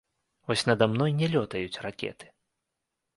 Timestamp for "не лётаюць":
1.19-1.81